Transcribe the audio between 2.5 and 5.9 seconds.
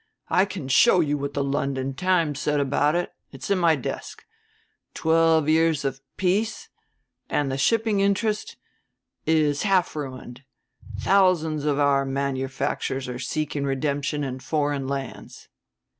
about that, it's in my desk: 'Twelve years